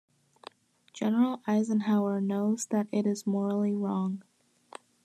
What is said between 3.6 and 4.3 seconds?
wrong.